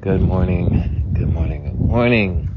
Good 0.00 0.20
morning. 0.20 1.10
Good 1.12 1.28
morning. 1.28 1.64
Good 1.64 1.80
morning. 1.80 2.48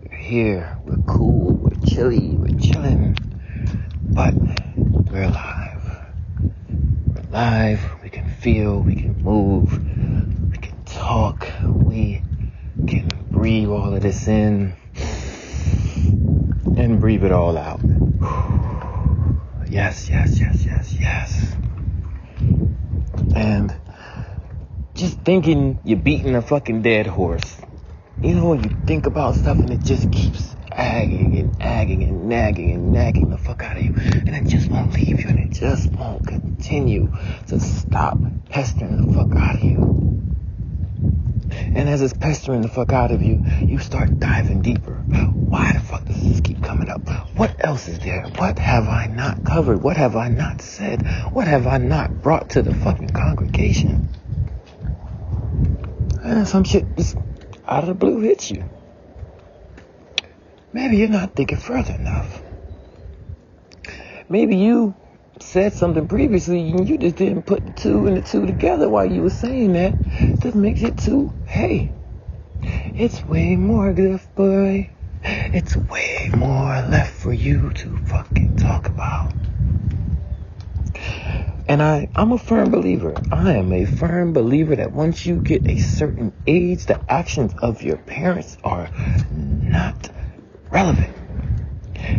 We're 0.00 0.16
here. 0.16 0.78
We're 0.84 1.02
cool. 1.08 1.54
We're 1.54 1.88
chilly. 1.88 2.36
We're 2.36 2.56
chilling. 2.56 3.16
But 4.00 4.32
we're 4.36 5.24
alive. 5.24 5.82
We're 6.38 7.22
alive. 7.30 7.80
We 8.00 8.10
can 8.10 8.30
feel. 8.30 8.78
We 8.78 8.94
can 8.94 9.20
move. 9.24 9.72
We 10.52 10.58
can 10.58 10.84
talk. 10.84 11.48
We 11.66 12.22
can 12.86 13.08
breathe 13.32 13.68
all 13.68 13.92
of 13.92 14.00
this 14.00 14.28
in 14.28 14.72
and 16.76 17.00
breathe 17.00 17.24
it 17.24 17.32
all 17.32 17.58
out. 17.58 17.80
Yes, 19.68 20.08
yes, 20.08 20.38
yes, 20.38 20.64
yes, 20.64 20.92
yes. 20.94 21.56
And 23.34 23.74
just 25.02 25.18
thinking 25.22 25.80
you're 25.82 25.98
beating 25.98 26.36
a 26.36 26.40
fucking 26.40 26.80
dead 26.80 27.08
horse. 27.08 27.60
You 28.20 28.36
know, 28.36 28.52
you 28.52 28.70
think 28.86 29.06
about 29.06 29.34
stuff 29.34 29.58
and 29.58 29.68
it 29.70 29.82
just 29.82 30.12
keeps 30.12 30.54
agging 30.70 31.36
and 31.38 31.60
agging 31.60 32.04
and 32.04 32.28
nagging 32.28 32.70
and 32.70 32.92
nagging 32.92 33.28
the 33.30 33.36
fuck 33.36 33.64
out 33.64 33.76
of 33.76 33.82
you. 33.82 33.94
And 33.96 34.28
it 34.28 34.46
just 34.46 34.70
won't 34.70 34.92
leave 34.92 35.18
you 35.18 35.28
and 35.28 35.40
it 35.40 35.50
just 35.50 35.90
won't 35.90 36.24
continue 36.24 37.12
to 37.48 37.58
stop 37.58 38.16
pestering 38.48 39.04
the 39.04 39.12
fuck 39.12 39.34
out 39.36 39.56
of 39.56 39.64
you. 39.64 40.22
And 41.50 41.88
as 41.88 42.00
it's 42.00 42.12
pestering 42.12 42.62
the 42.62 42.68
fuck 42.68 42.92
out 42.92 43.10
of 43.10 43.22
you, 43.22 43.42
you 43.60 43.80
start 43.80 44.20
diving 44.20 44.62
deeper. 44.62 44.94
Why 44.94 45.72
the 45.72 45.80
fuck 45.80 46.04
does 46.04 46.22
this 46.22 46.40
keep 46.42 46.62
coming 46.62 46.88
up? 46.88 47.00
What 47.34 47.56
else 47.58 47.88
is 47.88 47.98
there? 47.98 48.22
What 48.36 48.56
have 48.60 48.86
I 48.86 49.06
not 49.06 49.44
covered? 49.44 49.82
What 49.82 49.96
have 49.96 50.14
I 50.14 50.28
not 50.28 50.62
said? 50.62 51.02
What 51.32 51.48
have 51.48 51.66
I 51.66 51.78
not 51.78 52.22
brought 52.22 52.50
to 52.50 52.62
the 52.62 52.72
fucking 52.72 53.10
congregation? 53.10 54.08
Some 56.32 56.64
shit 56.64 56.96
just 56.96 57.16
out 57.66 57.84
of 57.84 57.88
the 57.88 57.94
blue 57.94 58.20
hits 58.20 58.50
you. 58.50 58.64
Maybe 60.72 60.96
you're 60.96 61.08
not 61.08 61.36
thinking 61.36 61.58
further 61.58 61.94
enough. 61.94 62.42
Maybe 64.30 64.56
you 64.56 64.94
said 65.40 65.74
something 65.74 66.08
previously 66.08 66.70
and 66.70 66.88
you 66.88 66.96
just 66.96 67.16
didn't 67.16 67.42
put 67.42 67.66
the 67.66 67.72
two 67.72 68.06
and 68.06 68.16
the 68.16 68.22
two 68.22 68.46
together 68.46 68.88
while 68.88 69.04
you 69.04 69.22
were 69.22 69.30
saying 69.30 69.74
that. 69.74 69.94
That 70.40 70.54
makes 70.54 70.82
it 70.82 70.96
two. 70.96 71.34
Hey, 71.44 71.92
it's 72.94 73.22
way 73.26 73.56
more 73.56 73.92
good, 73.92 74.20
boy. 74.34 74.90
It's 75.22 75.76
way 75.76 76.30
more 76.34 76.80
left 76.88 77.12
for 77.12 77.34
you 77.34 77.70
to 77.74 77.96
fucking 78.06 78.54
talk 78.56 78.86
about. 78.86 79.41
And 81.66 81.82
I, 81.82 82.08
I'm 82.14 82.32
a 82.32 82.38
firm 82.38 82.70
believer. 82.70 83.22
I 83.30 83.52
am 83.54 83.72
a 83.72 83.84
firm 83.86 84.32
believer 84.32 84.76
that 84.76 84.92
once 84.92 85.24
you 85.26 85.40
get 85.40 85.62
a 85.66 85.78
certain 85.78 86.34
age, 86.46 86.86
the 86.86 87.00
actions 87.10 87.54
of 87.62 87.82
your 87.82 87.98
parents 87.98 88.58
are 88.64 88.90
not 89.30 90.10
relevant. 90.70 91.14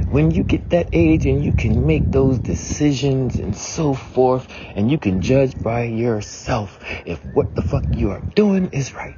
When 0.08 0.31
you 0.31 0.44
get 0.44 0.69
that 0.69 0.89
age 0.94 1.25
and 1.25 1.44
you 1.44 1.53
can 1.53 1.86
make 1.86 2.11
those 2.11 2.39
decisions 2.39 3.38
and 3.38 3.55
so 3.55 3.94
forth, 3.94 4.47
and 4.75 4.89
you 4.91 4.97
can 4.97 5.21
judge 5.21 5.61
by 5.61 5.83
yourself 5.83 6.80
if 7.05 7.25
what 7.33 7.55
the 7.55 7.61
fuck 7.61 7.86
you 7.97 8.11
are 8.11 8.23
doing 8.36 8.69
is 8.71 8.94
right. 8.94 9.17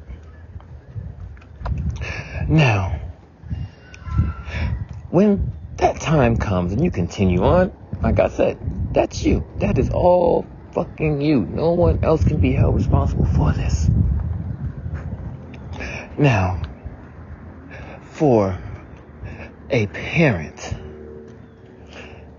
Now, 2.48 3.00
when 5.10 5.46
that 5.78 6.00
time 6.00 6.38
comes 6.38 6.74
and 6.74 6.84
you 6.84 6.92
continue 6.92 7.44
on, 7.44 7.74
like 8.06 8.20
I 8.20 8.28
said, 8.28 8.60
that's 8.94 9.26
you. 9.26 9.44
That 9.58 9.80
is 9.80 9.90
all 9.90 10.46
fucking 10.74 11.22
you. 11.22 11.44
No 11.44 11.74
one 11.74 11.98
else 12.04 12.24
can 12.24 12.38
be 12.38 12.54
held 12.54 12.76
responsible 12.76 13.26
for 13.26 13.52
this. 13.52 13.90
Now, 16.16 16.62
for 18.04 18.60
a 19.72 19.88
parent, 19.88 20.76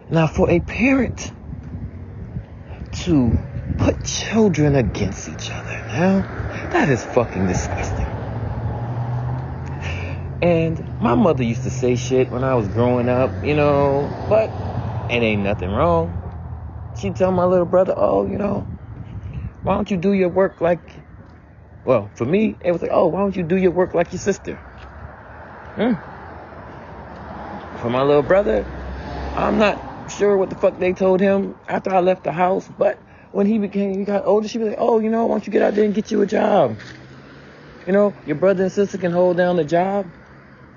now 0.09 0.29
for 0.29 0.49
a 0.49 0.61
parent 0.61 1.33
to 2.93 3.37
put 3.77 4.05
children 4.05 4.77
against 4.77 5.29
each 5.29 5.51
other, 5.51 5.83
now, 5.89 6.25
that 6.71 6.89
is 6.89 7.03
fucking 7.03 7.49
disgusting. 7.49 8.07
And 10.41 10.89
my 11.01 11.17
mother 11.17 11.43
used 11.43 11.65
to 11.65 11.71
say 11.71 11.97
shit 11.97 12.31
when 12.31 12.45
I 12.45 12.55
was 12.55 12.69
growing 12.69 13.09
up, 13.09 13.43
you 13.43 13.57
know, 13.57 14.15
but 14.29 14.66
it 15.11 15.23
ain't 15.23 15.43
nothing 15.43 15.71
wrong 15.71 16.13
she'd 16.99 17.17
tell 17.17 17.33
my 17.33 17.45
little 17.45 17.67
brother, 17.67 17.95
oh, 17.97 18.27
you 18.27 18.39
know, 18.39 18.67
why 19.63 19.75
don't 19.75 19.91
you 19.91 19.97
do 19.97 20.13
your 20.13 20.29
work 20.29 20.61
like, 20.61 20.81
well, 21.85 22.11
for 22.15 22.25
me, 22.25 22.57
it 22.65 22.73
was 22.73 22.83
like, 22.83 22.91
oh, 22.93 23.07
why 23.07 23.21
don't 23.21 23.37
you 23.37 23.43
do 23.43 23.57
your 23.57 23.71
work 23.71 23.95
like 23.95 24.13
your 24.13 24.21
sister? 24.21 24.55
Hmm. 25.77 25.95
For 27.81 27.91
my 27.91 28.03
little 28.03 28.23
brother, 28.23 28.65
I'm 29.37 29.59
not 29.59 30.11
sure 30.11 30.37
what 30.37 30.51
the 30.51 30.57
fuck 30.57 30.79
they 30.79 30.93
told 30.93 31.21
him 31.21 31.55
after 31.69 31.91
I 31.91 32.01
left 32.01 32.25
the 32.25 32.33
house, 32.33 32.69
but 32.79 32.99
when 33.33 33.47
he 33.47 33.59
became, 33.59 33.99
he 33.99 34.05
got 34.05 34.25
older, 34.25 34.49
she 34.49 34.59
was 34.59 34.69
like, 34.69 34.79
oh, 34.81 34.99
you 34.99 35.11
know, 35.11 35.27
why 35.27 35.35
don't 35.35 35.47
you 35.47 35.53
get 35.53 35.63
out 35.63 35.75
there 35.75 35.85
and 35.85 35.95
get 35.95 36.11
you 36.11 36.23
a 36.23 36.27
job? 36.27 36.79
You 37.87 37.93
know, 37.93 38.17
your 38.25 38.37
brother 38.37 38.65
and 38.65 38.73
sister 38.73 38.99
can 38.99 39.13
hold 39.13 39.37
down 39.37 39.57
the 39.57 39.65
job. 39.65 40.11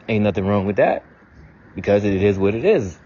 Ain't 0.08 0.24
nothing 0.24 0.46
wrong 0.46 0.66
with 0.66 0.76
that 0.76 1.06
because 1.76 2.04
it 2.04 2.22
is 2.22 2.38
what 2.38 2.54
it 2.54 2.66
is. 2.66 3.00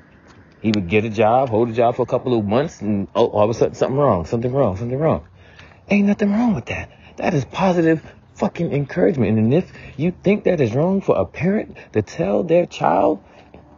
He 0.63 0.71
would 0.71 0.87
get 0.87 1.03
a 1.03 1.09
job, 1.09 1.49
hold 1.49 1.69
a 1.69 1.73
job 1.73 1.97
for 1.97 2.03
a 2.03 2.05
couple 2.05 2.39
of 2.39 2.45
months, 2.45 2.79
and 2.79 3.09
oh, 3.13 3.27
all 3.27 3.43
of 3.43 3.49
a 3.49 3.53
sudden 3.53 3.75
something 3.75 3.97
wrong, 3.97 4.25
something 4.25 4.51
wrong, 4.51 4.77
something 4.77 4.97
wrong. 4.97 5.27
Ain't 5.89 6.07
nothing 6.07 6.31
wrong 6.31 6.55
with 6.55 6.67
that. 6.67 6.89
That 7.17 7.33
is 7.33 7.43
positive 7.43 8.01
fucking 8.35 8.71
encouragement. 8.71 9.37
And 9.37 9.53
if 9.53 9.73
you 9.97 10.11
think 10.23 10.45
that 10.45 10.61
is 10.61 10.73
wrong 10.73 11.01
for 11.01 11.17
a 11.17 11.25
parent 11.25 11.75
to 11.91 12.01
tell 12.01 12.43
their 12.43 12.65
child 12.65 13.21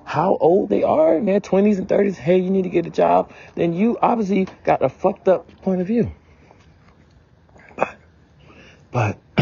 how 0.04 0.38
old 0.40 0.70
they 0.70 0.84
are 0.84 1.18
in 1.18 1.26
their 1.26 1.40
20s 1.40 1.80
and 1.80 1.88
30s, 1.88 2.18
hey, 2.18 2.38
you 2.38 2.52
need 2.52 2.66
to 2.66 2.70
get 2.70 2.86
a 2.86 2.92
job, 2.92 3.32
then 3.56 3.74
you 3.74 3.98
obviously 4.00 4.48
got 4.64 4.84
a 4.84 4.90
fucked 4.90 5.28
up 5.28 5.50
point 5.64 5.82
of 5.82 5.88
view. 5.88 6.12
But, 7.76 7.98
but, 8.92 9.18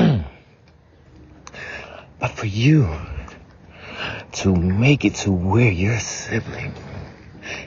but 2.19 2.31
for 2.31 2.45
you 2.45 2.87
to 4.31 4.55
make 4.55 5.03
it 5.03 5.15
to 5.15 5.31
where 5.33 5.69
your 5.69 5.99
sibling 5.99 6.73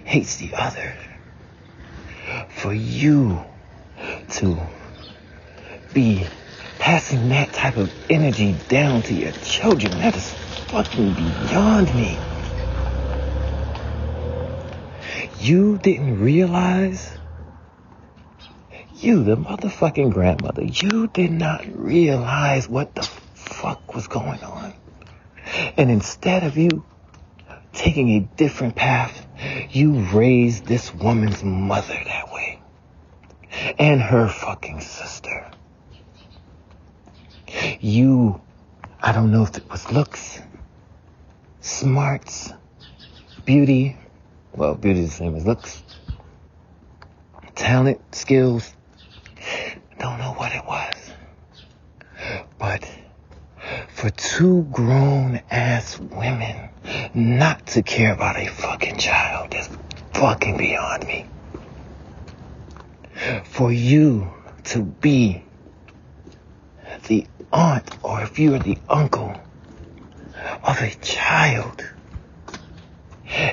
hates 0.07 0.37
the 0.37 0.55
other. 0.55 0.95
For 2.49 2.73
you 2.73 3.45
to 4.31 4.59
be 5.93 6.27
passing 6.79 7.29
that 7.31 7.53
type 7.53 7.77
of 7.77 7.93
energy 8.09 8.57
down 8.69 9.03
to 9.03 9.15
your 9.15 9.33
children, 9.33 9.93
that 9.99 10.17
is 10.17 10.33
fucking 10.69 11.15
beyond 11.15 11.95
me. 11.95 12.17
You 15.41 15.79
didn't 15.79 16.21
realize, 16.21 17.13
you, 18.95 19.25
the 19.25 19.37
motherfucking 19.37 20.13
grandmother, 20.13 20.63
you 20.63 21.09
did 21.09 21.33
not 21.33 21.65
realize 21.75 22.69
what 22.69 22.95
the 22.95 23.03
fuck 23.35 23.95
was 23.95 24.07
going 24.07 24.43
on. 24.43 24.75
And 25.77 25.91
instead 25.91 26.45
of 26.45 26.57
you 26.57 26.85
taking 27.73 28.11
a 28.11 28.21
different 28.21 28.77
path, 28.77 29.26
you 29.71 30.01
raised 30.13 30.67
this 30.67 30.95
woman's 30.95 31.43
mother 31.43 31.99
that 32.05 32.33
way. 32.33 32.61
And 33.79 34.01
her 34.01 34.29
fucking 34.29 34.81
sister. 34.81 35.51
You, 37.81 38.41
I 39.01 39.13
don't 39.13 39.31
know 39.31 39.43
if 39.43 39.57
it 39.57 39.71
was 39.71 39.91
looks, 39.91 40.41
smarts, 41.61 42.53
beauty. 43.45 43.97
Well, 44.55 44.75
beauty 44.75 45.01
is 45.01 45.11
the 45.11 45.17
same 45.17 45.37
as 45.37 45.47
looks. 45.47 45.83
Talent, 47.55 48.01
skills. 48.15 48.75
Don't 49.99 50.19
know 50.19 50.33
what 50.33 50.53
it 50.53 50.65
was. 50.67 51.13
But 52.59 52.89
for 53.97 54.11
two 54.11 54.63
grown 54.65 55.41
ass 55.51 55.99
women 55.99 56.69
not 57.15 57.67
to 57.67 57.83
care 57.83 58.13
about 58.13 58.37
a 58.37 58.47
fucking 58.47 58.99
child 58.99 59.55
is 59.55 59.71
fucking 60.13 60.59
beyond 60.59 61.07
me. 61.07 61.27
For 63.45 63.73
you 63.73 64.31
to 64.65 64.83
be 64.83 65.43
the 67.07 67.27
aunt 67.51 67.91
or 68.03 68.21
if 68.21 68.39
you're 68.39 68.59
the 68.59 68.77
uncle 68.87 69.35
of 70.63 70.83
a 70.83 70.95
child 70.97 71.83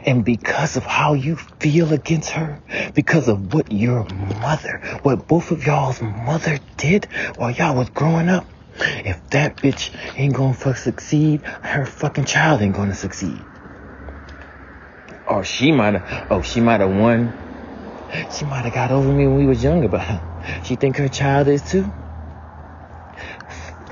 and 0.05 0.25
because 0.25 0.75
of 0.75 0.83
how 0.83 1.13
you 1.13 1.37
feel 1.37 1.93
against 1.93 2.31
her, 2.31 2.59
because 2.93 3.29
of 3.29 3.53
what 3.53 3.71
your 3.71 4.03
mother, 4.41 4.99
what 5.03 5.25
both 5.25 5.51
of 5.51 5.65
y'all's 5.65 6.01
mother 6.01 6.59
did 6.75 7.05
while 7.37 7.51
y'all 7.51 7.77
was 7.77 7.89
growing 7.91 8.27
up, 8.27 8.45
if 8.79 9.29
that 9.29 9.57
bitch 9.57 9.91
ain't 10.17 10.33
gonna 10.33 10.53
fuck 10.53 10.77
succeed, 10.77 11.41
her 11.61 11.85
fucking 11.85 12.25
child 12.25 12.61
ain't 12.61 12.75
gonna 12.75 12.95
succeed. 12.95 13.45
Or 15.27 15.43
she 15.43 15.71
might 15.71 15.93
have, 15.95 16.27
oh, 16.29 16.41
she 16.41 16.59
might 16.61 16.81
have 16.81 16.89
won. 16.89 17.33
She 18.29 18.45
might 18.45 18.65
have 18.65 18.73
got 18.73 18.91
over 18.91 19.11
me 19.11 19.25
when 19.27 19.37
we 19.37 19.45
was 19.45 19.63
younger, 19.63 19.87
but 19.87 20.21
she 20.63 20.75
think 20.75 20.97
her 20.97 21.09
child 21.09 21.47
is 21.47 21.63
too. 21.63 21.91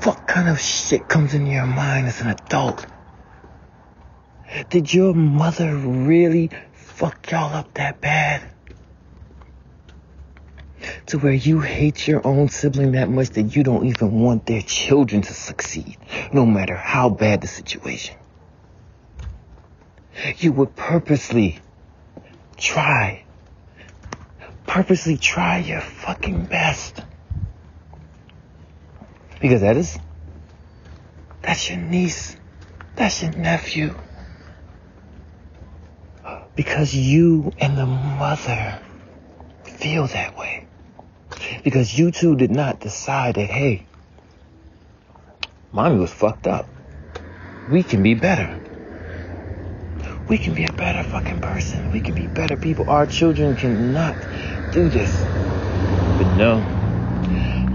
What 0.04 0.26
kind 0.26 0.48
of 0.48 0.60
shit 0.60 1.08
comes 1.08 1.34
into 1.34 1.50
your 1.50 1.66
mind 1.66 2.08
as 2.08 2.20
an 2.20 2.28
adult? 2.28 2.86
Did 4.68 4.92
your 4.92 5.14
mother 5.14 5.74
really 5.74 6.50
fuck 6.72 7.30
y'all 7.30 7.54
up 7.54 7.74
that 7.74 8.00
bad? 8.00 8.42
To 11.12 11.18
where 11.18 11.34
you 11.34 11.60
hate 11.60 12.08
your 12.08 12.26
own 12.26 12.48
sibling 12.48 12.92
that 12.92 13.10
much 13.10 13.28
that 13.32 13.54
you 13.54 13.62
don't 13.62 13.84
even 13.84 14.22
want 14.22 14.46
their 14.46 14.62
children 14.62 15.20
to 15.20 15.34
succeed, 15.34 15.98
no 16.32 16.46
matter 16.46 16.74
how 16.74 17.10
bad 17.10 17.42
the 17.42 17.48
situation. 17.48 18.16
You 20.38 20.54
would 20.54 20.74
purposely 20.74 21.58
try, 22.56 23.26
purposely 24.66 25.18
try 25.18 25.58
your 25.58 25.82
fucking 25.82 26.46
best. 26.46 27.02
Because 29.38 29.60
that 29.60 29.76
is, 29.76 29.98
that's 31.42 31.68
your 31.68 31.78
niece, 31.78 32.38
that's 32.96 33.22
your 33.22 33.32
nephew. 33.32 33.94
Because 36.56 36.94
you 36.94 37.52
and 37.58 37.76
the 37.76 37.84
mother 37.84 38.80
feel 39.64 40.06
that 40.06 40.38
way. 40.38 40.61
Because 41.64 41.96
you 41.96 42.10
two 42.10 42.34
did 42.36 42.50
not 42.50 42.80
decide 42.80 43.36
that, 43.36 43.46
hey, 43.46 43.86
mommy 45.70 45.98
was 45.98 46.12
fucked 46.12 46.46
up. 46.46 46.68
We 47.68 47.84
can 47.84 48.02
be 48.02 48.14
better. 48.14 48.58
We 50.28 50.38
can 50.38 50.54
be 50.54 50.64
a 50.64 50.72
better 50.72 51.02
fucking 51.04 51.40
person. 51.40 51.92
We 51.92 52.00
can 52.00 52.14
be 52.14 52.26
better 52.26 52.56
people. 52.56 52.90
Our 52.90 53.06
children 53.06 53.54
cannot 53.54 54.16
do 54.72 54.88
this. 54.88 55.12
But 55.12 56.36
no, 56.36 56.58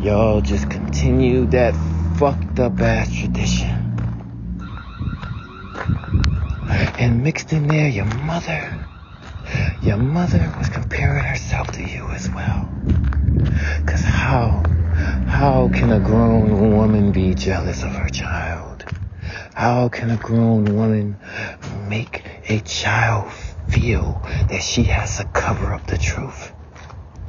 y'all 0.03 0.41
just 0.41 0.69
continue 0.69 1.45
that 1.47 1.73
fucked 2.17 2.59
up 2.59 2.81
ass 2.81 3.13
tradition. 3.13 3.69
And 6.99 7.23
mixed 7.23 7.53
in 7.53 7.67
there, 7.67 7.87
your 7.87 8.05
mother. 8.05 8.85
Your 9.81 9.97
mother 9.97 10.53
was 10.57 10.67
comparing 10.67 11.23
herself 11.23 11.71
to 11.73 11.83
you 11.83 12.09
as 12.09 12.29
well. 12.29 13.06
Cause 13.85 14.03
how, 14.03 14.63
how 15.25 15.69
can 15.69 15.91
a 15.91 15.99
grown 15.99 16.77
woman 16.77 17.11
be 17.11 17.33
jealous 17.35 17.83
of 17.83 17.91
her 17.91 18.09
child? 18.09 18.85
How 19.53 19.89
can 19.89 20.09
a 20.09 20.17
grown 20.17 20.75
woman 20.75 21.17
make 21.87 22.23
a 22.47 22.59
child 22.59 23.31
feel 23.67 24.21
that 24.49 24.61
she 24.61 24.83
has 24.83 25.17
to 25.17 25.25
cover 25.25 25.73
up 25.73 25.87
the 25.87 25.97
truth? 25.97 26.53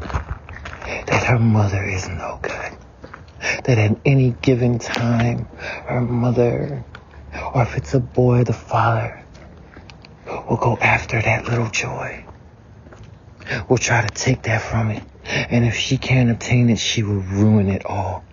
That 0.00 1.25
her 1.25 1.38
mother 1.38 1.84
is 1.84 2.08
no 2.08 2.38
good. 2.43 2.72
That 3.64 3.78
at 3.78 3.96
any 4.05 4.31
given 4.43 4.78
time, 4.78 5.46
her 5.87 6.00
mother, 6.00 6.84
or 7.55 7.62
if 7.62 7.76
it's 7.76 7.94
a 7.94 8.00
boy, 8.00 8.44
the 8.44 8.52
father, 8.52 9.25
will 10.26 10.56
go 10.56 10.76
after 10.81 11.20
that 11.20 11.46
little 11.46 11.69
joy. 11.70 12.25
Will 13.69 13.78
try 13.78 14.06
to 14.06 14.14
take 14.14 14.43
that 14.43 14.62
from 14.62 14.90
it. 14.90 15.02
And 15.29 15.65
if 15.67 15.77
she 15.77 15.99
can't 15.99 16.31
obtain 16.31 16.71
it, 16.71 16.79
she 16.79 17.03
will 17.03 17.21
ruin 17.21 17.69
it 17.69 17.85
all. 17.85 18.25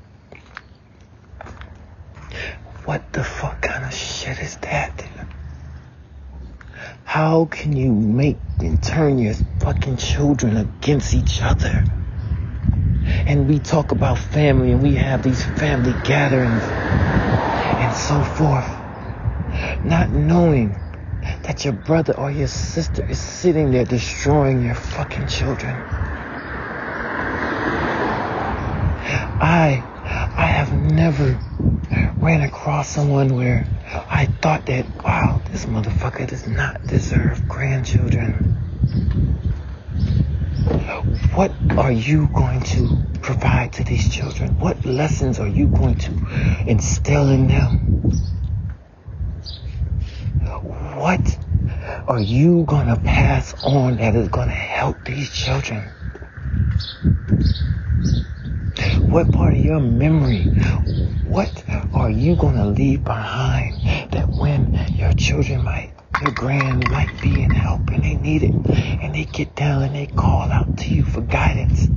What 2.86 3.12
the 3.12 3.24
fuck 3.24 3.62
kind 3.62 3.84
of 3.84 3.94
shit 3.94 4.40
is 4.40 4.58
that? 4.58 5.04
How 7.04 7.46
can 7.46 7.76
you 7.76 7.92
make 7.92 8.40
and 8.60 8.82
turn 8.82 9.20
your 9.20 9.34
fucking 9.60 9.98
children 9.98 10.56
against 10.58 11.14
each 11.14 11.42
other? 11.42 11.84
And 13.26 13.48
we 13.48 13.60
talk 13.60 13.92
about 13.92 14.18
family 14.20 14.72
and 14.72 14.82
we 14.82 14.96
have 14.96 15.22
these 15.22 15.44
family 15.44 15.94
gatherings 15.94 16.64
and 16.64 17.94
so 17.94 18.24
forth. 18.24 18.70
Not 19.84 20.12
knowing 20.12 20.80
that 21.44 21.66
your 21.66 21.74
brother 21.74 22.14
or 22.18 22.32
your 22.32 22.48
sister 22.48 23.04
is 23.08 23.20
sitting 23.20 23.72
there 23.72 23.86
destroying 23.86 24.62
your 24.62 24.76
fucking 24.76 25.28
children. 25.28 25.84
I, 29.46 29.84
I 30.04 30.48
have 30.48 30.74
never 30.74 31.38
ran 32.18 32.42
across 32.42 32.90
someone 32.90 33.36
where 33.36 33.68
I 34.10 34.26
thought 34.26 34.66
that, 34.66 34.88
wow, 35.04 35.40
this 35.52 35.68
motherfucker 35.68 36.28
does 36.28 36.48
not 36.48 36.88
deserve 36.88 37.48
grandchildren. 37.48 38.34
What 41.36 41.52
are 41.78 41.92
you 41.92 42.28
going 42.34 42.62
to 42.62 43.04
provide 43.22 43.74
to 43.74 43.84
these 43.84 44.12
children? 44.12 44.60
What 44.60 44.84
lessons 44.84 45.40
are 45.40 45.48
you 45.48 45.68
going 45.68 46.00
to 46.00 46.12
instill 46.66 47.30
in 47.30 47.46
them? 47.46 47.78
What 50.98 51.38
are 52.08 52.20
you 52.20 52.64
going 52.64 52.88
to 52.88 52.96
pass 52.96 53.54
on 53.64 53.98
that 53.98 54.16
is 54.16 54.28
going 54.30 54.48
to 54.48 54.56
help 54.56 55.06
these 55.06 55.30
children? 55.30 55.92
What 59.16 59.32
part 59.32 59.54
of 59.54 59.64
your 59.64 59.80
memory, 59.80 60.44
what 61.24 61.64
are 61.94 62.10
you 62.10 62.36
going 62.36 62.56
to 62.56 62.66
leave 62.66 63.06
behind 63.06 64.12
that 64.12 64.28
when 64.28 64.76
your 64.94 65.14
children 65.14 65.64
might, 65.64 65.94
your 66.20 66.32
grand 66.32 66.92
might 66.92 67.22
be 67.22 67.42
in 67.42 67.50
help 67.50 67.88
and 67.92 68.04
they 68.04 68.16
need 68.16 68.44
it 68.44 68.52
and 68.52 69.16
they 69.16 69.24
get 69.24 69.56
down 69.56 69.84
and 69.84 69.96
they 69.96 70.08
call 70.08 70.52
out 70.52 70.78
to 70.80 70.90
you 70.90 71.06
for 71.06 71.22
guidance? 71.22 71.88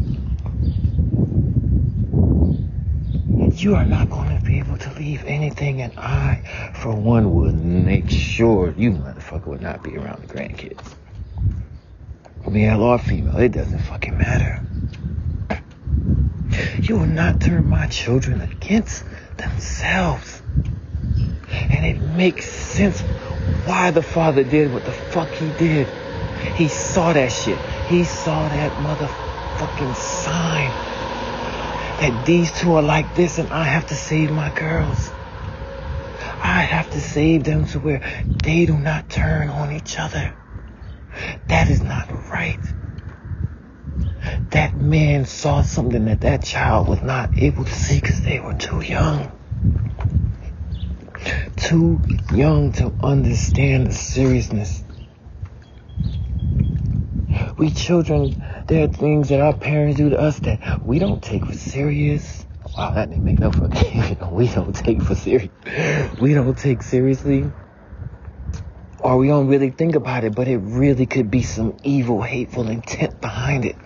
You 3.61 3.75
are 3.75 3.85
not 3.85 4.11
going 4.11 4.39
to 4.39 4.45
be 4.45 4.61
able 4.61 4.79
to 4.79 4.95
leave 4.95 5.25
anything 5.25 5.83
and 5.83 5.99
I, 5.99 6.73
for 6.81 6.95
one, 6.95 7.35
would 7.35 7.65
make 7.65 8.09
sure 8.09 8.73
you 8.79 8.93
motherfucker 8.93 9.49
would 9.49 9.61
not 9.61 9.83
be 9.83 9.97
around 9.97 10.23
the 10.23 10.33
grandkids. 10.33 10.95
Male 12.49 12.81
or 12.81 13.01
female, 13.01 13.39
it 13.39 13.51
doesn't 13.51 13.81
fucking 13.81 14.17
matter. 14.17 14.68
You 16.85 16.99
will 16.99 17.07
not 17.07 17.41
turn 17.41 17.67
my 17.67 17.87
children 17.87 18.41
against 18.41 19.05
themselves. 19.37 20.43
And 21.71 21.87
it 21.87 22.03
makes 22.17 22.47
sense 22.47 23.01
why 23.67 23.91
the 23.91 24.03
father 24.03 24.45
did 24.45 24.73
what 24.73 24.85
the 24.85 24.93
fuck 24.93 25.29
he 25.35 25.51
did. 25.51 25.87
He 26.57 26.69
saw 26.69 27.13
that 27.13 27.33
shit. 27.33 27.59
He 27.89 28.05
saw 28.05 28.49
that 28.49 28.73
motherfucking 28.73 29.95
sign 29.97 30.71
that 32.01 32.27
these 32.27 32.53
two 32.53 32.75
are 32.75 32.83
like 32.83 33.15
this 33.15 33.39
and 33.39 33.51
I 33.51 33.65
have 33.65 33.87
to 33.89 33.95
save 33.95 34.31
my 34.31 34.51
girls. 34.51 35.11
I 36.43 36.63
have 36.63 36.91
to 36.93 37.01
save 37.01 37.45
them 37.45 37.67
to 37.67 37.81
where 37.81 38.03
they 38.43 38.67
do 38.67 38.79
not 38.79 39.11
turn 39.11 39.49
on 39.49 39.73
each 39.73 39.99
other. 39.99 40.35
That 41.49 41.69
is 41.71 41.83
not 41.83 42.09
right 42.31 42.59
that 44.51 44.81
man 44.81 45.27
saw 45.27 45.63
something 45.63 46.07
that 46.07 46.23
that 46.23 46.43
child 46.45 46.89
was 46.89 47.03
not 47.03 47.31
able 47.37 47.65
to 47.65 47.75
see 47.75 48.01
because 48.01 48.23
they 48.23 48.41
were 48.41 48.55
too 48.55 48.81
young. 48.81 49.33
Too 51.57 52.01
young 52.33 52.73
to 52.73 52.95
understand 53.01 53.89
the 53.89 53.93
seriousness. 53.93 54.85
We 57.59 57.71
children, 57.71 58.37
there 58.69 58.85
are 58.85 58.89
things 58.93 59.29
that 59.29 59.41
our 59.41 59.55
parents 59.55 59.99
do 59.99 60.11
to 60.11 60.19
us 60.19 60.41
that 60.41 60.87
we 60.87 60.99
don't 60.99 61.23
take 61.23 61.45
for 61.45 61.55
serious. 61.55 62.47
Wow, 62.77 62.93
that 62.93 63.11
didn't 63.11 63.25
make 63.25 63.41
no 63.41 63.51
fucking. 63.51 64.19
we 64.33 64.49
don't 64.49 64.75
take 64.75 65.03
for 65.03 65.15
serious. 65.15 65.51
We 66.21 66.35
don't 66.35 66.57
take 66.57 66.83
seriously. 66.83 67.53
Or 69.01 69.17
we 69.19 69.29
don't 69.29 69.49
really 69.49 69.71
think 69.71 69.95
about 69.95 70.25
it, 70.25 70.35
but 70.35 70.49
it 70.49 70.59
really 70.59 71.07
could 71.07 71.31
be 71.31 71.43
some 71.43 71.77
evil, 71.85 72.23
hateful 72.23 72.69
intent 72.69 73.21
behind 73.21 73.65
it. 73.65 73.77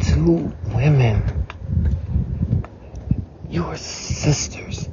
Two 0.00 0.52
women, 0.74 1.46
you 3.48 3.64
are 3.64 3.76
sisters. 3.76 4.88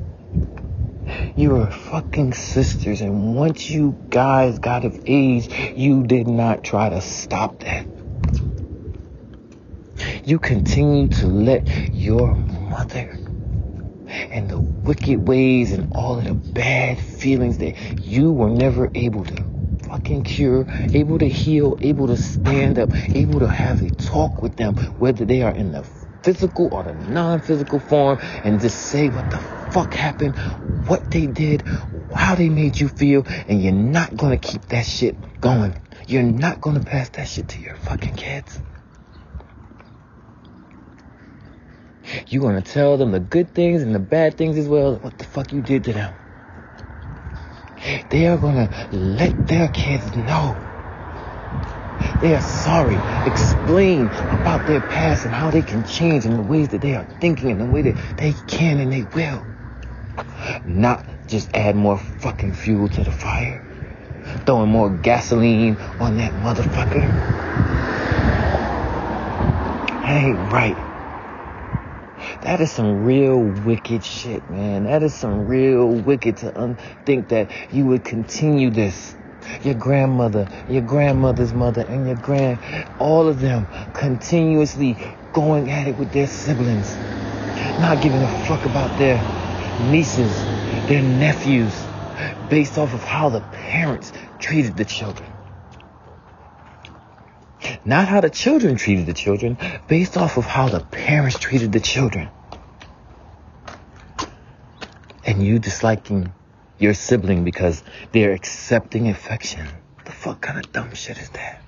You 1.35 1.55
are 1.55 1.71
fucking 1.71 2.33
sisters. 2.33 3.01
And 3.01 3.35
once 3.35 3.69
you 3.69 3.97
guys 4.09 4.59
got 4.59 4.83
of 4.85 5.01
age, 5.05 5.49
you 5.75 6.03
did 6.03 6.27
not 6.27 6.63
try 6.63 6.89
to 6.89 7.01
stop 7.01 7.59
that. 7.61 7.87
You 10.25 10.39
continue 10.39 11.07
to 11.07 11.27
let 11.27 11.93
your 11.93 12.35
mother 12.35 13.17
and 14.07 14.49
the 14.49 14.59
wicked 14.59 15.27
ways 15.27 15.71
and 15.71 15.93
all 15.93 16.17
of 16.17 16.25
the 16.25 16.33
bad 16.33 16.99
feelings 16.99 17.57
that 17.59 17.99
you 18.01 18.31
were 18.31 18.49
never 18.49 18.91
able 18.93 19.23
to 19.25 19.48
fucking 19.89 20.23
cure, 20.23 20.67
able 20.93 21.17
to 21.19 21.27
heal, 21.27 21.77
able 21.81 22.07
to 22.07 22.17
stand 22.17 22.79
up, 22.79 22.93
able 23.15 23.39
to 23.39 23.47
have 23.47 23.81
a 23.81 23.89
talk 23.91 24.41
with 24.41 24.55
them, 24.55 24.75
whether 24.99 25.25
they 25.25 25.41
are 25.41 25.53
in 25.53 25.71
the 25.71 25.83
physical 26.23 26.69
or 26.71 26.83
the 26.83 26.93
non-physical 26.93 27.79
form, 27.79 28.19
and 28.43 28.61
just 28.61 28.79
say 28.79 29.09
what 29.09 29.31
the 29.31 29.39
fuck 29.71 29.93
happened, 29.95 30.37
what 30.87 31.09
they 31.11 31.27
did, 31.27 31.63
how 32.15 32.35
they 32.35 32.49
made 32.49 32.79
you 32.79 32.87
feel, 32.89 33.25
and 33.47 33.63
you're 33.63 33.73
not 33.73 34.15
gonna 34.15 34.37
keep 34.37 34.67
that 34.67 34.85
shit 34.85 35.17
going. 35.41 35.75
You're 36.07 36.23
not 36.23 36.61
gonna 36.61 36.81
pass 36.81 37.09
that 37.11 37.27
shit 37.27 37.49
to 37.49 37.61
your 37.61 37.75
fucking 37.75 38.15
kids. 38.15 38.61
You're 42.29 42.43
gonna 42.43 42.61
tell 42.61 42.97
them 42.97 43.11
the 43.11 43.19
good 43.19 43.53
things 43.55 43.83
and 43.83 43.95
the 43.95 43.99
bad 43.99 44.37
things 44.37 44.57
as 44.57 44.67
well. 44.67 44.97
What 44.97 45.17
the 45.17 45.25
fuck 45.25 45.53
you 45.53 45.61
did 45.61 45.85
to 45.85 45.93
them. 45.93 46.15
They 48.09 48.27
are 48.27 48.37
gonna 48.37 48.69
let 48.91 49.47
their 49.47 49.67
kids 49.69 50.15
know. 50.15 50.57
They 52.21 52.35
are 52.35 52.41
sorry. 52.41 52.97
Explain 53.25 54.07
about 54.29 54.65
their 54.65 54.81
past 54.81 55.25
and 55.25 55.33
how 55.33 55.51
they 55.51 55.61
can 55.61 55.83
change 55.85 56.25
in 56.25 56.35
the 56.35 56.43
ways 56.43 56.69
that 56.69 56.81
they 56.81 56.95
are 56.95 57.05
thinking 57.21 57.51
and 57.51 57.61
the 57.61 57.65
way 57.65 57.81
that 57.83 58.17
they 58.17 58.33
can 58.47 58.79
and 58.79 58.91
they 58.91 59.03
will. 59.03 59.45
Not 60.65 61.05
just 61.27 61.55
add 61.55 61.75
more 61.75 61.97
fucking 61.97 62.53
fuel 62.53 62.89
to 62.89 63.03
the 63.03 63.11
fire. 63.11 63.65
Throwing 64.45 64.69
more 64.69 64.89
gasoline 64.89 65.77
on 65.99 66.17
that 66.17 66.33
motherfucker. 66.33 67.07
That 70.03 70.23
ain't 70.23 70.51
right. 70.51 70.88
That 72.41 72.61
is 72.61 72.71
some 72.71 73.03
real 73.05 73.37
wicked 73.39 74.03
shit, 74.03 74.49
man. 74.49 74.85
That 74.85 75.03
is 75.03 75.13
some 75.13 75.47
real 75.47 75.87
wicked 75.87 76.37
to 76.37 76.59
un- 76.59 76.77
think 77.05 77.29
that 77.29 77.51
you 77.73 77.85
would 77.87 78.05
continue 78.05 78.71
this. 78.71 79.15
Your 79.63 79.75
grandmother, 79.75 80.47
your 80.69 80.83
grandmother's 80.83 81.53
mother, 81.53 81.85
and 81.87 82.07
your 82.07 82.15
grand, 82.17 82.59
all 82.99 83.27
of 83.27 83.41
them 83.41 83.67
continuously 83.93 84.97
going 85.33 85.69
at 85.69 85.87
it 85.87 85.97
with 85.97 86.11
their 86.13 86.27
siblings. 86.27 86.97
Not 87.79 88.01
giving 88.01 88.23
a 88.23 88.29
fuck 88.47 88.65
about 88.65 88.97
their 88.97 89.17
nieces, 89.91 90.33
their 90.89 91.03
nephews, 91.03 91.75
based 92.49 92.77
off 92.77 92.93
of 92.93 93.03
how 93.03 93.29
the 93.29 93.41
parents 93.41 94.13
treated 94.39 94.77
the 94.77 94.85
children. 94.85 95.38
Not 97.89 98.07
how 98.07 98.21
the 98.21 98.29
children 98.29 98.75
treated 98.75 99.07
the 99.07 99.13
children, 99.13 99.57
based 99.87 100.15
off 100.15 100.37
of 100.37 100.45
how 100.45 100.69
the 100.69 100.79
parents 100.79 101.39
treated 101.39 101.71
the 101.71 101.79
children. 101.79 102.29
And 105.25 105.43
you 105.43 105.57
disliking 105.57 106.31
your 106.77 106.93
sibling 106.93 107.43
because 107.43 107.81
they're 108.11 108.33
accepting 108.33 109.09
affection. 109.09 109.67
The 110.05 110.11
fuck 110.11 110.39
kind 110.39 110.63
of 110.63 110.71
dumb 110.71 110.93
shit 110.93 111.17
is 111.17 111.29
that? 111.29 111.63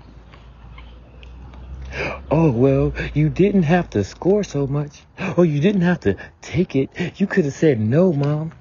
Oh, 2.30 2.52
well, 2.52 2.94
you 3.16 3.28
didn't 3.30 3.64
have 3.64 3.90
to 3.90 4.04
score 4.04 4.44
so 4.44 4.68
much. 4.68 5.02
Oh, 5.18 5.42
you 5.42 5.60
didn't 5.60 5.82
have 5.82 6.02
to 6.02 6.18
take 6.40 6.76
it. 6.76 7.20
You 7.20 7.26
could 7.26 7.46
have 7.46 7.56
said 7.56 7.80
no, 7.80 8.14
mom. 8.14 8.52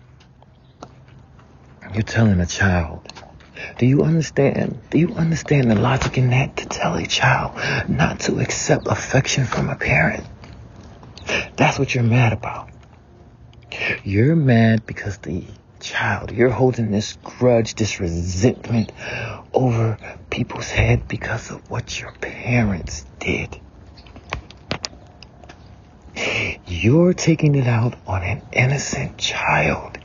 You're 1.92 2.04
telling 2.04 2.40
a 2.40 2.46
child 2.46 3.09
do 3.80 3.86
you 3.86 4.02
understand? 4.02 4.78
Do 4.90 4.98
you 4.98 5.14
understand 5.14 5.70
the 5.70 5.74
logic 5.74 6.18
in 6.18 6.28
that 6.30 6.58
to 6.58 6.66
tell 6.66 6.96
a 6.96 7.06
child 7.06 7.58
not 7.88 8.20
to 8.20 8.38
accept 8.38 8.86
affection 8.86 9.46
from 9.46 9.70
a 9.70 9.74
parent? 9.74 10.22
That's 11.56 11.78
what 11.78 11.94
you're 11.94 12.04
mad 12.04 12.34
about. 12.34 12.68
You're 14.04 14.36
mad 14.36 14.84
because 14.84 15.16
the 15.16 15.46
child, 15.80 16.30
you're 16.30 16.50
holding 16.50 16.90
this 16.90 17.16
grudge, 17.24 17.74
this 17.74 18.00
resentment 18.00 18.92
over 19.54 19.96
people's 20.28 20.68
head 20.68 21.08
because 21.08 21.50
of 21.50 21.70
what 21.70 21.98
your 21.98 22.12
parents 22.20 23.06
did. 23.18 23.58
You're 26.66 27.14
taking 27.14 27.54
it 27.54 27.66
out 27.66 27.96
on 28.06 28.24
an 28.24 28.42
innocent 28.52 29.16
child 29.16 29.96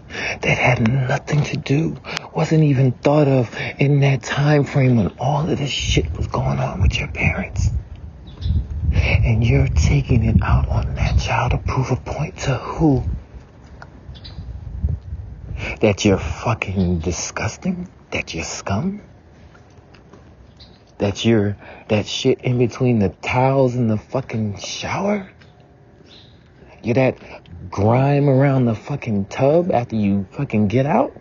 that 0.42 0.58
had 0.58 0.90
nothing 0.90 1.44
to 1.44 1.58
do, 1.58 1.98
wasn't 2.36 2.66
even 2.66 2.92
thought 2.92 3.30
of 3.30 3.56
in 3.80 4.02
that 4.02 4.22
time 4.22 4.66
frame 4.66 4.98
when 4.98 5.08
all 5.20 5.50
of 5.50 5.58
this 5.58 5.72
shit 5.72 6.12
was 6.18 6.28
going 6.28 6.60
on 6.60 6.82
with 6.82 7.00
your 7.00 7.08
parents. 7.08 7.72
And 8.92 9.44
you're 9.44 9.70
taking 9.70 10.26
it 10.26 10.44
out 10.44 10.68
on 10.68 10.96
that 10.96 11.18
child 11.18 11.52
to 11.52 11.58
prove 11.60 11.92
a 11.92 11.96
point 11.96 12.38
to 12.40 12.56
who? 12.56 13.04
That 15.80 16.04
you're 16.04 16.18
fucking 16.18 17.00
disgusting? 17.00 17.90
That 18.12 18.34
you're 18.34 18.44
scum? 18.44 19.02
That 20.98 21.24
you're 21.24 21.56
that 21.88 22.06
shit 22.06 22.42
in 22.42 22.58
between 22.58 23.00
the 23.00 23.10
towels 23.10 23.76
in 23.76 23.88
the 23.88 23.98
fucking 23.98 24.58
shower? 24.60 25.32
You're 26.84 26.96
that 26.96 27.18
grime 27.72 28.28
around 28.28 28.66
the 28.66 28.76
fucking 28.76 29.26
tub 29.26 29.72
after 29.72 29.96
you 29.96 30.28
fucking 30.32 30.68
get 30.68 30.86
out? 30.86 31.16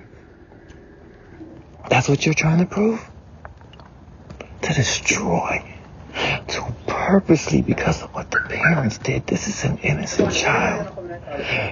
That's 1.89 2.09
what 2.09 2.25
you're 2.25 2.35
trying 2.35 2.59
to 2.59 2.67
prove? 2.67 3.05
To 4.63 4.75
destroy. 4.75 5.71
To 6.49 6.75
purposely, 6.87 7.61
because 7.61 8.03
of 8.03 8.15
what 8.15 8.31
the 8.31 8.41
parents 8.41 8.99
did. 8.99 9.27
This 9.27 9.49
is 9.49 9.65
an 9.65 9.79
innocent 9.79 10.33
child. 10.33 10.97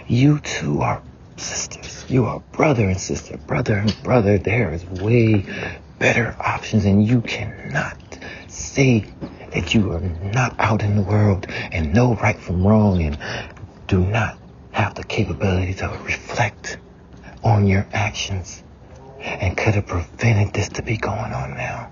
You 0.07 0.41
two 0.41 0.83
are 0.83 1.03
sisters. 1.37 2.05
You 2.09 2.27
are 2.27 2.41
brother 2.53 2.89
and 2.89 3.01
sister. 3.01 3.39
Brother 3.39 3.77
and 3.77 4.03
brother. 4.03 4.39
There 4.39 4.73
is 4.73 4.85
way 4.85 5.47
better 5.99 6.37
options, 6.39 6.85
and 6.85 7.07
you 7.07 7.21
cannot 7.23 7.97
say 8.49 9.07
that 9.53 9.75
you 9.75 9.93
are 9.93 10.01
not 10.01 10.55
out 10.59 10.83
in 10.83 10.97
the 10.97 11.03
world 11.03 11.47
and 11.49 11.95
know 11.95 12.15
right 12.15 12.39
from 12.39 12.67
wrong 12.67 13.03
and 13.03 13.19
do 13.87 14.01
not 14.01 14.39
have 14.73 14.95
the 14.95 15.05
capability 15.05 15.75
to 15.75 15.89
reflect 16.05 16.79
on 17.45 17.67
your 17.67 17.87
actions 17.93 18.63
and 19.23 19.57
could 19.57 19.75
have 19.75 19.87
prevented 19.87 20.55
this 20.55 20.69
to 20.71 20.83
be 20.83 20.97
going 20.97 21.33
on 21.33 21.55
now. 21.55 21.91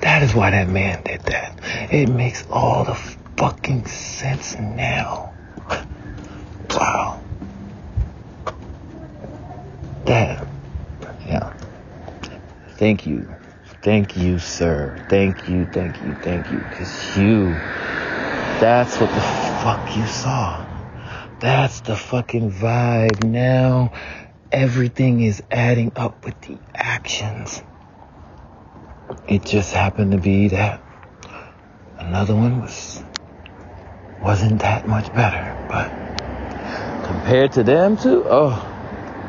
That 0.00 0.22
is 0.22 0.34
why 0.34 0.50
that 0.50 0.68
man 0.68 1.02
did 1.04 1.20
that. 1.22 1.60
It 1.92 2.08
makes 2.08 2.44
all 2.50 2.84
the 2.84 2.94
fucking 3.36 3.86
sense 3.86 4.56
now. 4.58 5.34
Wow. 6.70 7.22
That, 10.06 10.46
yeah. 11.26 11.52
Thank 12.70 13.06
you. 13.06 13.34
Thank 13.82 14.16
you, 14.16 14.38
sir. 14.38 15.04
Thank 15.08 15.48
you, 15.48 15.66
thank 15.66 16.02
you, 16.02 16.14
thank 16.22 16.50
you. 16.50 16.58
Because 16.58 17.16
you, 17.16 17.50
that's 18.60 19.00
what 19.00 19.10
the 19.10 19.20
fuck 19.20 19.96
you 19.96 20.06
saw. 20.06 20.66
That's 21.40 21.80
the 21.80 21.96
fucking 21.96 22.52
vibe. 22.52 23.20
Now 23.20 23.92
everything 24.52 25.22
is 25.22 25.42
adding 25.50 25.92
up 25.96 26.24
with 26.24 26.38
the 26.42 26.58
actions. 26.74 27.62
It 29.26 29.44
just 29.44 29.72
happened 29.72 30.12
to 30.12 30.18
be 30.18 30.48
that 30.48 30.82
another 31.98 32.34
one 32.34 32.60
was 32.60 33.02
wasn't 34.22 34.60
that 34.60 34.86
much 34.86 35.12
better, 35.14 35.66
but 35.68 35.88
compared 37.04 37.52
to 37.52 37.64
them 37.64 37.96
two, 37.96 38.24
oh, 38.26 38.50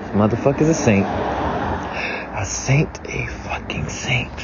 this 0.01 0.09
motherfucker's 0.11 0.69
a 0.69 0.73
saint. 0.73 1.05
A 1.05 2.45
saint, 2.45 2.99
a 3.07 3.27
fucking 3.27 3.89
saint. 3.89 4.35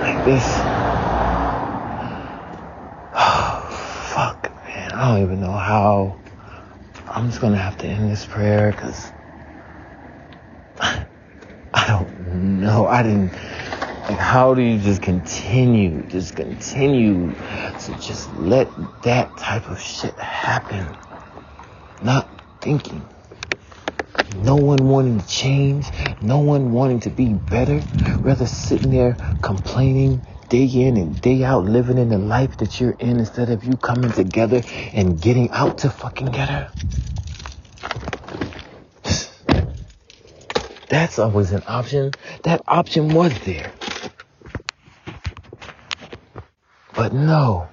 Like 0.00 0.24
this. 0.24 0.44
Oh, 3.12 4.08
fuck, 4.14 4.50
man. 4.64 4.92
I 4.92 5.12
don't 5.12 5.22
even 5.22 5.40
know 5.40 5.52
how. 5.52 6.19
I'm 7.20 7.26
just 7.28 7.42
gonna 7.42 7.58
have 7.58 7.76
to 7.76 7.86
end 7.86 8.10
this 8.10 8.24
prayer 8.24 8.72
because 8.72 9.12
I 10.80 11.06
don't 11.86 12.18
know. 12.60 12.86
I 12.86 13.02
didn't. 13.02 13.34
Like, 13.34 14.16
how 14.16 14.54
do 14.54 14.62
you 14.62 14.78
just 14.78 15.02
continue? 15.02 16.02
Just 16.04 16.34
continue 16.34 17.34
to 17.34 18.00
just 18.00 18.32
let 18.38 18.70
that 19.02 19.36
type 19.36 19.68
of 19.68 19.78
shit 19.78 20.18
happen. 20.18 20.96
Not 22.00 22.30
thinking. 22.62 23.06
No 24.34 24.56
one 24.56 24.88
wanting 24.88 25.20
to 25.20 25.28
change. 25.28 25.84
No 26.22 26.38
one 26.38 26.72
wanting 26.72 27.00
to 27.00 27.10
be 27.10 27.34
better. 27.34 27.86
Rather 28.22 28.46
sitting 28.46 28.92
there 28.92 29.18
complaining 29.42 30.22
day 30.50 30.64
in 30.64 30.96
and 30.96 31.20
day 31.20 31.44
out 31.44 31.64
living 31.64 31.96
in 31.96 32.08
the 32.08 32.18
life 32.18 32.58
that 32.58 32.80
you're 32.80 32.96
in 32.98 33.20
instead 33.20 33.50
of 33.50 33.62
you 33.62 33.76
coming 33.76 34.10
together 34.10 34.62
and 34.92 35.22
getting 35.22 35.48
out 35.50 35.78
to 35.78 35.88
fucking 35.88 36.26
get 36.26 36.48
her. 36.48 36.72
That's 40.88 41.20
always 41.20 41.52
an 41.52 41.62
option. 41.68 42.10
That 42.42 42.62
option 42.66 43.14
was 43.14 43.32
there. 43.44 43.72
But 46.94 47.12
no. 47.14 47.68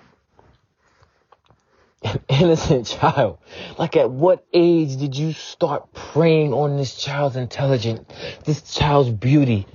An 2.04 2.22
innocent 2.30 2.86
child. 3.00 3.40
Like 3.80 3.98
at 3.98 4.12
what 4.12 4.46
age 4.54 4.98
did 4.98 5.18
you 5.18 5.34
start 5.34 5.92
preying 5.94 6.54
on 6.54 6.78
this 6.78 6.94
child's 6.96 7.38
intelligence, 7.38 8.08
this 8.46 8.62
child's 8.62 9.10
beauty? 9.10 9.66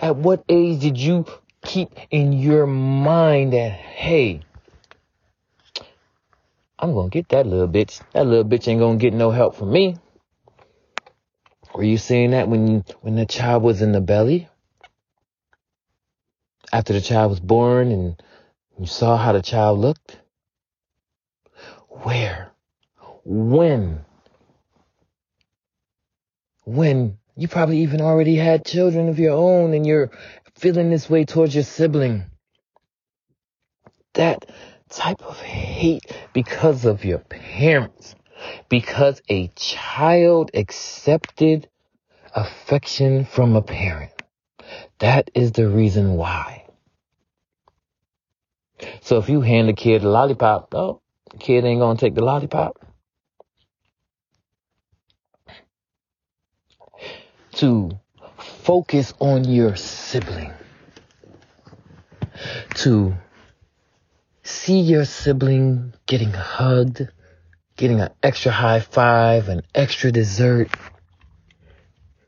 At 0.00 0.16
what 0.16 0.42
age 0.48 0.80
did 0.80 0.96
you 0.96 1.26
keep 1.66 1.90
in 2.10 2.32
your 2.32 2.66
mind 2.66 3.52
that, 3.52 3.72
hey, 3.72 4.40
I'm 6.78 6.94
gonna 6.94 7.08
get 7.10 7.28
that 7.30 7.46
little 7.46 7.68
bitch. 7.68 8.00
That 8.12 8.26
little 8.26 8.44
bitch 8.44 8.68
ain't 8.68 8.80
gonna 8.80 8.98
get 8.98 9.12
no 9.12 9.30
help 9.30 9.56
from 9.56 9.72
me. 9.72 9.96
Were 11.74 11.84
you 11.84 11.98
saying 11.98 12.30
that 12.30 12.48
when 12.48 12.84
when 13.02 13.16
the 13.16 13.26
child 13.26 13.62
was 13.62 13.82
in 13.82 13.92
the 13.92 14.00
belly? 14.00 14.48
After 16.72 16.92
the 16.92 17.00
child 17.00 17.30
was 17.30 17.40
born 17.40 17.90
and 17.92 18.22
You 18.78 18.86
saw 18.86 19.16
how 19.16 19.32
the 19.32 19.42
child 19.42 19.78
looked? 19.78 20.18
Where? 21.88 22.52
When? 23.24 24.04
When 26.64 27.18
you 27.36 27.48
probably 27.48 27.78
even 27.78 28.02
already 28.02 28.36
had 28.36 28.66
children 28.66 29.08
of 29.08 29.18
your 29.18 29.32
own 29.32 29.72
and 29.72 29.86
you're 29.86 30.10
feeling 30.56 30.90
this 30.90 31.08
way 31.08 31.24
towards 31.24 31.54
your 31.54 31.64
sibling. 31.64 32.24
That 34.14 34.46
type 34.88 35.22
of 35.22 35.38
hate 35.40 36.04
because 36.32 36.84
of 36.84 37.04
your 37.04 37.18
parents. 37.18 38.14
Because 38.68 39.20
a 39.28 39.48
child 39.48 40.50
accepted 40.54 41.68
affection 42.34 43.24
from 43.24 43.56
a 43.56 43.62
parent. 43.62 44.12
That 44.98 45.30
is 45.34 45.52
the 45.52 45.68
reason 45.68 46.14
why. 46.14 46.66
So 49.00 49.18
if 49.18 49.28
you 49.28 49.40
hand 49.40 49.68
a 49.68 49.72
kid 49.72 50.04
a 50.04 50.08
lollipop, 50.08 50.74
oh, 50.74 51.00
the 51.30 51.38
kid 51.38 51.64
ain't 51.64 51.80
gonna 51.80 51.98
take 51.98 52.14
the 52.14 52.24
lollipop. 52.24 52.78
To 57.54 57.98
focus 58.66 59.14
on 59.20 59.44
your 59.44 59.76
sibling. 59.76 60.52
To 62.74 63.14
see 64.42 64.80
your 64.80 65.04
sibling 65.04 65.94
getting 66.06 66.32
hugged, 66.32 67.08
getting 67.76 68.00
an 68.00 68.10
extra 68.24 68.50
high 68.50 68.80
five, 68.80 69.48
an 69.48 69.62
extra 69.72 70.10
dessert, 70.10 70.68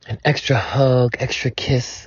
an 0.06 0.20
extra 0.24 0.56
hug, 0.56 1.16
extra 1.18 1.50
kiss. 1.50 2.06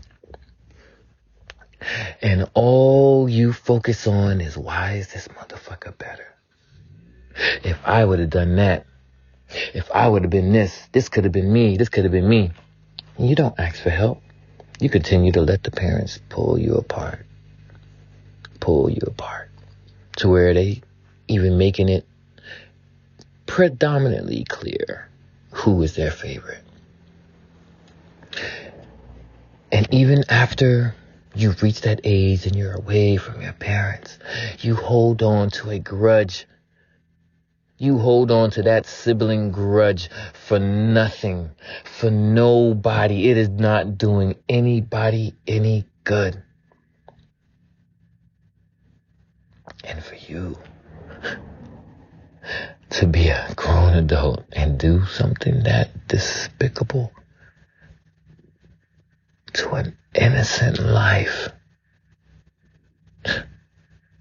And 2.21 2.49
all 2.53 3.27
you 3.27 3.51
focus 3.51 4.07
on 4.07 4.39
is 4.39 4.57
why 4.57 4.93
is 4.93 5.11
this 5.11 5.27
motherfucker 5.27 5.97
better? 5.97 6.27
If 7.65 7.77
I 7.83 8.05
would 8.05 8.19
have 8.19 8.29
done 8.29 8.55
that, 8.55 8.85
if 9.73 9.91
I 9.91 10.07
would 10.07 10.21
have 10.21 10.31
been 10.31 10.53
this, 10.53 10.87
this 10.93 11.09
could 11.09 11.25
have 11.25 11.33
been 11.33 11.51
me, 11.51 11.75
this 11.75 11.89
could 11.89 12.05
have 12.05 12.13
been 12.13 12.29
me. 12.29 12.51
You 13.21 13.35
don't 13.35 13.59
ask 13.59 13.79
for 13.79 13.91
help. 13.91 14.21
You 14.79 14.89
continue 14.89 15.31
to 15.33 15.41
let 15.41 15.61
the 15.61 15.69
parents 15.69 16.19
pull 16.29 16.57
you 16.57 16.73
apart. 16.73 17.23
Pull 18.59 18.89
you 18.89 19.01
apart 19.05 19.49
to 20.17 20.27
where 20.27 20.55
they 20.55 20.81
even 21.27 21.59
making 21.59 21.89
it 21.89 22.05
predominantly 23.45 24.43
clear 24.43 25.07
who 25.51 25.83
is 25.83 25.95
their 25.95 26.09
favorite. 26.09 26.63
And 29.71 29.87
even 29.93 30.23
after 30.27 30.95
you've 31.35 31.61
reached 31.61 31.83
that 31.83 32.01
age 32.03 32.47
and 32.47 32.55
you're 32.55 32.73
away 32.73 33.17
from 33.17 33.41
your 33.41 33.53
parents, 33.53 34.17
you 34.61 34.75
hold 34.75 35.21
on 35.21 35.51
to 35.51 35.69
a 35.69 35.77
grudge. 35.77 36.47
You 37.81 37.97
hold 37.97 38.29
on 38.29 38.51
to 38.51 38.61
that 38.63 38.85
sibling 38.85 39.51
grudge 39.51 40.09
for 40.33 40.59
nothing, 40.59 41.49
for 41.83 42.11
nobody. 42.11 43.29
It 43.29 43.37
is 43.37 43.49
not 43.49 43.97
doing 43.97 44.35
anybody 44.47 45.33
any 45.47 45.85
good. 46.03 46.43
and 49.83 50.03
for 50.03 50.15
you 50.15 50.57
to 52.89 53.07
be 53.07 53.29
a 53.29 53.53
grown 53.55 53.93
adult 53.95 54.43
and 54.53 54.77
do 54.77 55.05
something 55.05 55.63
that 55.63 56.07
despicable 56.07 57.11
to 59.53 59.69
an 59.71 59.97
innocent 60.13 60.79
life. 60.79 61.49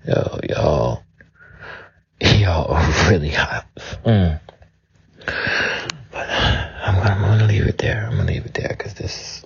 Yo, 0.07 0.41
are 0.57 0.90
really 3.11 3.31
hot. 3.31 3.67
Mm. 4.05 4.41
But 6.13 6.29
I'm 6.29 6.95
gonna, 6.95 7.11
I'm 7.11 7.23
gonna 7.23 7.47
leave 7.47 7.67
it 7.67 7.79
there. 7.79 8.07
I'm 8.07 8.17
gonna 8.17 8.31
leave 8.31 8.47
it 8.47 8.55
there 8.55 8.69
because 8.69 8.95
this 8.95 9.40